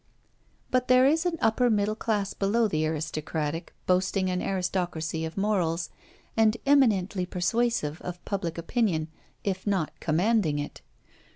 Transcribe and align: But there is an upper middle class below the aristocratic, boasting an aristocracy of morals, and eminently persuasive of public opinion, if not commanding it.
But 0.71 0.87
there 0.87 1.05
is 1.05 1.27
an 1.27 1.37
upper 1.41 1.69
middle 1.69 1.93
class 1.93 2.33
below 2.33 2.67
the 2.67 2.87
aristocratic, 2.87 3.71
boasting 3.85 4.31
an 4.31 4.41
aristocracy 4.41 5.25
of 5.25 5.37
morals, 5.37 5.91
and 6.35 6.57
eminently 6.65 7.27
persuasive 7.27 8.01
of 8.01 8.25
public 8.25 8.57
opinion, 8.57 9.09
if 9.43 9.67
not 9.67 9.91
commanding 9.99 10.57
it. 10.57 10.81